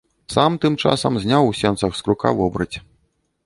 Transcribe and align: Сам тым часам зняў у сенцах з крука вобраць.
Сам 0.35 0.55
тым 0.63 0.77
часам 0.85 1.21
зняў 1.25 1.43
у 1.51 1.55
сенцах 1.61 1.91
з 1.99 2.03
крука 2.07 2.29
вобраць. 2.41 2.73